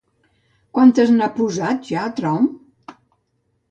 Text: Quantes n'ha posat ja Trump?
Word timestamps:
Quantes 0.77 1.13
n'ha 1.19 1.29
posat 1.37 1.87
ja 1.93 2.09
Trump? 2.23 2.53